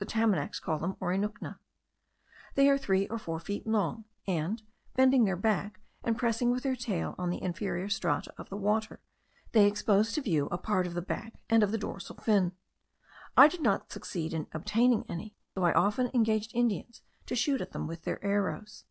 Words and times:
The 0.00 0.04
Tamanacs 0.04 0.58
call 0.60 0.80
them 0.80 0.94
orinucna. 1.00 1.60
They 2.56 2.68
are 2.68 2.76
three 2.76 3.06
or 3.06 3.20
four 3.20 3.38
feet 3.38 3.68
long; 3.68 4.04
and 4.26 4.60
bending 4.96 5.26
their 5.26 5.36
back, 5.36 5.78
and 6.02 6.18
pressing 6.18 6.50
with 6.50 6.64
their 6.64 6.74
tail 6.74 7.14
on 7.18 7.30
the 7.30 7.40
inferior 7.40 7.88
strata 7.88 8.34
of 8.36 8.48
the 8.48 8.56
water, 8.56 8.98
they 9.52 9.68
expose 9.68 10.10
to 10.14 10.22
view 10.22 10.48
a 10.50 10.58
part 10.58 10.88
of 10.88 10.94
the 10.94 11.00
back 11.02 11.34
and 11.48 11.62
of 11.62 11.70
the 11.70 11.78
dorsal 11.78 12.16
fin. 12.16 12.50
I 13.36 13.46
did 13.46 13.62
not 13.62 13.92
succeed 13.92 14.34
in 14.34 14.48
obtaining 14.50 15.08
any, 15.08 15.36
though 15.54 15.62
I 15.66 15.72
often 15.72 16.10
engaged 16.12 16.50
Indians 16.52 17.02
to 17.26 17.36
shoot 17.36 17.60
at 17.60 17.70
them 17.70 17.86
with 17.86 18.02
their 18.02 18.18
arrows. 18.24 18.86